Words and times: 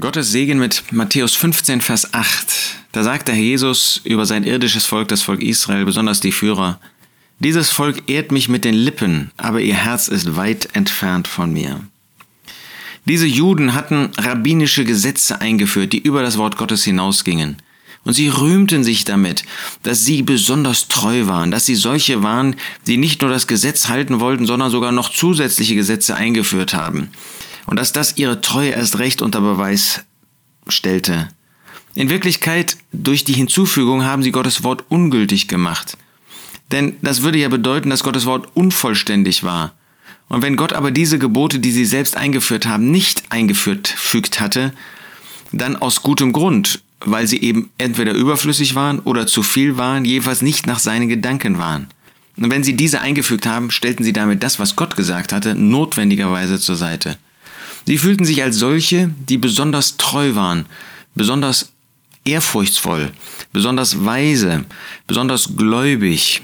Gottes 0.00 0.32
Segen 0.32 0.58
mit 0.58 0.82
Matthäus 0.90 1.36
15, 1.36 1.80
Vers 1.80 2.12
8. 2.12 2.48
Da 2.90 3.04
sagt 3.04 3.28
der 3.28 3.36
Herr 3.36 3.42
Jesus 3.42 4.00
über 4.02 4.26
sein 4.26 4.42
irdisches 4.42 4.84
Volk, 4.84 5.06
das 5.06 5.22
Volk 5.22 5.40
Israel, 5.40 5.84
besonders 5.84 6.18
die 6.18 6.32
Führer, 6.32 6.80
dieses 7.38 7.70
Volk 7.70 8.02
ehrt 8.08 8.32
mich 8.32 8.48
mit 8.48 8.64
den 8.64 8.74
Lippen, 8.74 9.30
aber 9.36 9.60
ihr 9.60 9.76
Herz 9.76 10.08
ist 10.08 10.34
weit 10.34 10.70
entfernt 10.72 11.28
von 11.28 11.52
mir. 11.52 11.80
Diese 13.04 13.26
Juden 13.26 13.74
hatten 13.74 14.10
rabbinische 14.18 14.84
Gesetze 14.84 15.40
eingeführt, 15.40 15.92
die 15.92 16.02
über 16.02 16.22
das 16.22 16.36
Wort 16.36 16.56
Gottes 16.56 16.82
hinausgingen. 16.82 17.58
Und 18.02 18.14
sie 18.14 18.28
rühmten 18.28 18.82
sich 18.82 19.04
damit, 19.04 19.44
dass 19.84 20.04
sie 20.04 20.22
besonders 20.22 20.88
treu 20.88 21.28
waren, 21.28 21.52
dass 21.52 21.64
sie 21.64 21.76
solche 21.76 22.24
waren, 22.24 22.56
die 22.88 22.96
nicht 22.96 23.22
nur 23.22 23.30
das 23.30 23.46
Gesetz 23.46 23.88
halten 23.88 24.18
wollten, 24.18 24.46
sondern 24.46 24.72
sogar 24.72 24.90
noch 24.90 25.12
zusätzliche 25.12 25.76
Gesetze 25.76 26.16
eingeführt 26.16 26.74
haben 26.74 27.10
und 27.66 27.76
dass 27.76 27.92
das 27.92 28.16
ihre 28.16 28.40
Treue 28.40 28.70
erst 28.70 28.98
recht 28.98 29.22
unter 29.22 29.40
Beweis 29.40 30.04
stellte. 30.68 31.28
In 31.94 32.10
Wirklichkeit, 32.10 32.76
durch 32.92 33.24
die 33.24 33.32
Hinzufügung 33.32 34.04
haben 34.04 34.22
sie 34.22 34.32
Gottes 34.32 34.62
Wort 34.62 34.84
ungültig 34.88 35.48
gemacht. 35.48 35.96
Denn 36.72 36.96
das 37.00 37.22
würde 37.22 37.38
ja 37.38 37.48
bedeuten, 37.48 37.90
dass 37.90 38.02
Gottes 38.02 38.26
Wort 38.26 38.48
unvollständig 38.54 39.44
war. 39.44 39.72
Und 40.28 40.42
wenn 40.42 40.56
Gott 40.56 40.72
aber 40.72 40.90
diese 40.90 41.18
Gebote, 41.18 41.58
die 41.58 41.70
sie 41.70 41.84
selbst 41.84 42.16
eingeführt 42.16 42.66
haben, 42.66 42.90
nicht 42.90 43.24
eingeführt 43.30 43.88
fügt 43.88 44.40
hatte, 44.40 44.72
dann 45.52 45.76
aus 45.76 46.02
gutem 46.02 46.32
Grund, 46.32 46.82
weil 47.00 47.26
sie 47.26 47.40
eben 47.40 47.70
entweder 47.78 48.12
überflüssig 48.12 48.74
waren 48.74 48.98
oder 48.98 49.26
zu 49.26 49.42
viel 49.42 49.76
waren, 49.76 50.04
jedenfalls 50.04 50.42
nicht 50.42 50.66
nach 50.66 50.80
seinen 50.80 51.08
Gedanken 51.08 51.58
waren. 51.58 51.86
Und 52.36 52.50
wenn 52.50 52.64
sie 52.64 52.76
diese 52.76 53.00
eingefügt 53.00 53.46
haben, 53.46 53.70
stellten 53.70 54.04
sie 54.04 54.12
damit 54.12 54.42
das, 54.42 54.58
was 54.58 54.76
Gott 54.76 54.96
gesagt 54.96 55.32
hatte, 55.32 55.54
notwendigerweise 55.54 56.58
zur 56.58 56.76
Seite. 56.76 57.16
Sie 57.86 57.98
fühlten 57.98 58.24
sich 58.24 58.42
als 58.42 58.56
solche, 58.56 59.10
die 59.28 59.38
besonders 59.38 59.96
treu 59.96 60.34
waren, 60.34 60.66
besonders 61.14 61.72
ehrfurchtsvoll, 62.24 63.12
besonders 63.52 64.04
weise, 64.04 64.64
besonders 65.06 65.56
gläubig. 65.56 66.42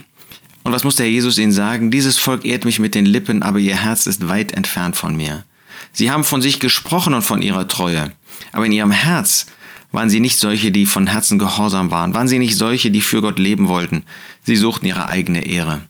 Und 0.62 0.72
was 0.72 0.84
muss 0.84 0.96
der 0.96 1.10
Jesus 1.10 1.38
ihnen 1.38 1.52
sagen? 1.52 1.90
Dieses 1.90 2.18
Volk 2.18 2.44
ehrt 2.44 2.64
mich 2.64 2.78
mit 2.78 2.94
den 2.94 3.06
Lippen, 3.06 3.42
aber 3.42 3.58
ihr 3.58 3.76
Herz 3.76 4.06
ist 4.06 4.28
weit 4.28 4.52
entfernt 4.52 4.96
von 4.96 5.16
mir. 5.16 5.44
Sie 5.92 6.10
haben 6.12 6.22
von 6.22 6.40
sich 6.40 6.60
gesprochen 6.60 7.12
und 7.12 7.22
von 7.22 7.42
ihrer 7.42 7.66
Treue, 7.66 8.12
aber 8.52 8.66
in 8.66 8.72
ihrem 8.72 8.92
Herz 8.92 9.46
waren 9.90 10.08
sie 10.08 10.20
nicht 10.20 10.38
solche, 10.38 10.70
die 10.70 10.86
von 10.86 11.08
Herzen 11.08 11.38
gehorsam 11.38 11.90
waren, 11.90 12.14
waren 12.14 12.28
sie 12.28 12.38
nicht 12.38 12.56
solche, 12.56 12.90
die 12.90 13.02
für 13.02 13.20
Gott 13.20 13.38
leben 13.38 13.68
wollten. 13.68 14.04
Sie 14.44 14.56
suchten 14.56 14.86
ihre 14.86 15.08
eigene 15.08 15.44
Ehre. 15.44 15.82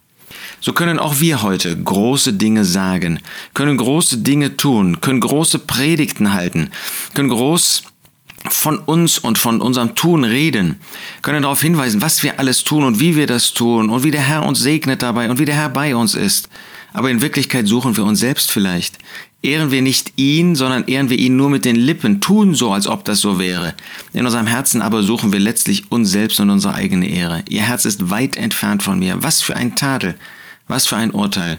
So 0.63 0.71
können 0.71 0.97
auch 0.97 1.19
wir 1.19 1.41
heute 1.41 1.77
große 1.77 2.31
Dinge 2.31 2.63
sagen, 2.63 3.19
können 3.53 3.75
große 3.75 4.19
Dinge 4.19 4.55
tun, 4.55 5.01
können 5.01 5.19
große 5.19 5.59
Predigten 5.59 6.31
halten, 6.31 6.69
können 7.13 7.27
groß 7.27 7.83
von 8.47 8.77
uns 8.77 9.19
und 9.19 9.37
von 9.37 9.59
unserem 9.59 9.93
Tun 9.95 10.23
reden, 10.23 10.79
können 11.21 11.41
darauf 11.41 11.61
hinweisen, 11.61 12.01
was 12.01 12.23
wir 12.23 12.39
alles 12.39 12.63
tun 12.63 12.85
und 12.85 13.01
wie 13.01 13.17
wir 13.17 13.27
das 13.27 13.51
tun 13.53 13.89
und 13.89 14.05
wie 14.05 14.11
der 14.11 14.21
Herr 14.21 14.45
uns 14.45 14.61
segnet 14.61 15.01
dabei 15.01 15.29
und 15.29 15.37
wie 15.37 15.43
der 15.43 15.55
Herr 15.55 15.67
bei 15.67 15.97
uns 15.97 16.15
ist. 16.15 16.47
Aber 16.93 17.11
in 17.11 17.21
Wirklichkeit 17.21 17.67
suchen 17.67 17.97
wir 17.97 18.05
uns 18.05 18.21
selbst 18.21 18.49
vielleicht. 18.49 18.99
Ehren 19.41 19.69
wir 19.69 19.81
nicht 19.81 20.13
ihn, 20.15 20.55
sondern 20.55 20.85
ehren 20.87 21.09
wir 21.09 21.19
ihn 21.19 21.35
nur 21.35 21.49
mit 21.49 21.65
den 21.65 21.75
Lippen, 21.75 22.21
tun 22.21 22.55
so, 22.55 22.71
als 22.71 22.87
ob 22.87 23.03
das 23.03 23.19
so 23.19 23.37
wäre. 23.37 23.73
In 24.13 24.25
unserem 24.25 24.47
Herzen 24.47 24.81
aber 24.81 25.03
suchen 25.03 25.33
wir 25.33 25.41
letztlich 25.41 25.91
uns 25.91 26.09
selbst 26.09 26.39
und 26.39 26.49
unsere 26.49 26.73
eigene 26.73 27.09
Ehre. 27.09 27.43
Ihr 27.49 27.63
Herz 27.63 27.83
ist 27.83 28.09
weit 28.09 28.37
entfernt 28.37 28.81
von 28.81 28.99
mir. 28.99 29.21
Was 29.21 29.41
für 29.41 29.57
ein 29.57 29.75
Tadel. 29.75 30.15
Was 30.67 30.87
für 30.87 30.95
ein 30.95 31.11
Urteil. 31.11 31.57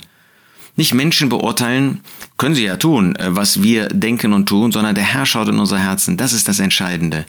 Nicht 0.76 0.92
Menschen 0.92 1.28
beurteilen, 1.28 2.00
können 2.36 2.56
sie 2.56 2.64
ja 2.64 2.76
tun, 2.76 3.14
äh, 3.16 3.36
was 3.36 3.62
wir 3.62 3.88
denken 3.88 4.32
und 4.32 4.48
tun, 4.48 4.72
sondern 4.72 4.94
der 4.94 5.04
Herr 5.04 5.24
schaut 5.24 5.48
in 5.48 5.58
unsere 5.58 5.80
Herzen. 5.80 6.16
Das 6.16 6.32
ist 6.32 6.48
das 6.48 6.58
Entscheidende. 6.58 7.26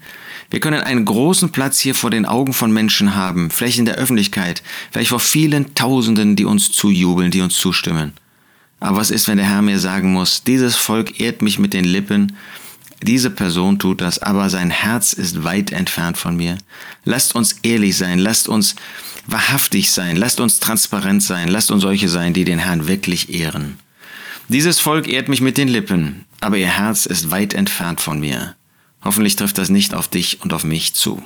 Wir 0.50 0.60
können 0.60 0.82
einen 0.82 1.06
großen 1.06 1.52
Platz 1.52 1.80
hier 1.80 1.96
vor 1.96 2.10
den 2.10 2.26
Augen 2.26 2.54
von 2.54 2.72
Menschen 2.72 3.16
haben, 3.16 3.52
vielleicht 3.52 3.78
in 3.78 3.86
der 3.86 3.96
Öffentlichkeit, 3.96 4.64
vielleicht 4.92 5.10
vor 5.10 5.20
vielen 5.20 5.76
Tausenden, 5.76 6.36
die 6.36 6.46
uns 6.46 6.72
zujubeln, 6.72 7.32
die 7.32 7.42
uns 7.42 7.56
zustimmen. 7.56 8.14
Aber 8.80 8.98
was 8.98 9.12
ist, 9.12 9.28
wenn 9.28 9.38
der 9.38 9.48
Herr 9.48 9.62
mir 9.62 9.80
sagen 9.80 10.12
muss, 10.12 10.44
dieses 10.44 10.76
Volk 10.76 11.20
ehrt 11.20 11.42
mich 11.42 11.60
mit 11.60 11.74
den 11.74 11.86
Lippen, 11.86 12.36
diese 13.06 13.30
Person 13.30 13.80
tut 13.80 14.02
das, 14.02 14.20
aber 14.20 14.50
sein 14.50 14.70
Herz 14.70 15.14
ist 15.14 15.44
weit 15.44 15.72
entfernt 15.72 16.18
von 16.18 16.36
mir. 16.36 16.58
Lasst 17.04 17.36
uns 17.36 17.60
ehrlich 17.64 17.98
sein, 17.98 18.20
lasst 18.20 18.50
uns 18.50 18.76
wahrhaftig 19.28 19.92
sein, 19.92 20.16
lasst 20.16 20.40
uns 20.40 20.60
transparent 20.60 21.24
sein, 21.24 21.48
lasst 21.48 21.72
uns 21.72 21.82
solche 21.82 22.10
sein, 22.10 22.34
die 22.34 22.46
den 22.46 22.60
Herrn 22.60 22.88
wirklich 22.88 23.34
ehren. 23.34 23.80
Dieses 24.50 24.80
Volk 24.80 25.08
ehrt 25.08 25.30
mich 25.30 25.42
mit 25.42 25.58
den 25.58 25.68
Lippen, 25.68 26.26
aber 26.42 26.58
ihr 26.58 26.68
Herz 26.68 27.06
ist 27.06 27.32
weit 27.32 27.54
entfernt 27.54 28.02
von 28.02 28.20
mir. 28.20 28.56
Hoffentlich 29.04 29.36
trifft 29.36 29.58
das 29.58 29.70
nicht 29.70 29.94
auf 29.94 30.08
dich 30.08 30.42
und 30.42 30.54
auf 30.54 30.64
mich 30.64 30.94
zu. 30.94 31.24